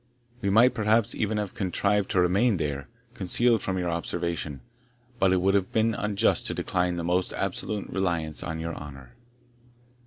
"We 0.41 0.49
might 0.49 0.73
perhaps 0.73 1.11
have 1.11 1.21
even 1.21 1.47
contrived 1.49 2.09
to 2.09 2.19
remain 2.21 2.57
there, 2.57 2.87
concealed 3.13 3.61
from 3.61 3.77
your 3.77 3.91
observation; 3.91 4.61
but 5.19 5.31
it 5.31 5.41
would 5.41 5.53
have 5.53 5.71
been 5.71 5.93
unjust 5.93 6.47
to 6.47 6.55
decline 6.55 6.95
the 6.95 7.03
most 7.03 7.33
absolute 7.33 7.87
reliance 7.87 8.41
on 8.41 8.57
your 8.59 8.73
honour." 8.73 9.13